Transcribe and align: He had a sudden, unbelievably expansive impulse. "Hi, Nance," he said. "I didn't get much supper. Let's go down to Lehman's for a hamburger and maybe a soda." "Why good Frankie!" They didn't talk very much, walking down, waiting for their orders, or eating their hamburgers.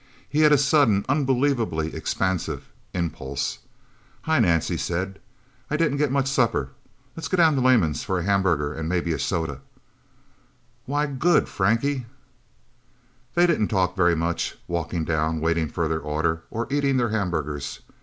He 0.27 0.39
had 0.39 0.51
a 0.51 0.57
sudden, 0.57 1.05
unbelievably 1.07 1.93
expansive 1.93 2.67
impulse. 2.91 3.59
"Hi, 4.23 4.39
Nance," 4.39 4.67
he 4.67 4.75
said. 4.75 5.19
"I 5.69 5.77
didn't 5.77 5.99
get 5.99 6.11
much 6.11 6.27
supper. 6.27 6.69
Let's 7.15 7.27
go 7.27 7.37
down 7.37 7.53
to 7.53 7.61
Lehman's 7.61 8.03
for 8.03 8.17
a 8.17 8.23
hamburger 8.23 8.73
and 8.73 8.89
maybe 8.89 9.13
a 9.13 9.19
soda." 9.19 9.61
"Why 10.87 11.05
good 11.05 11.47
Frankie!" 11.47 12.07
They 13.35 13.45
didn't 13.45 13.67
talk 13.67 13.95
very 13.95 14.15
much, 14.15 14.55
walking 14.67 15.05
down, 15.05 15.39
waiting 15.39 15.69
for 15.69 15.87
their 15.87 15.99
orders, 15.99 16.39
or 16.49 16.65
eating 16.73 16.97
their 16.97 17.09
hamburgers. 17.09 17.81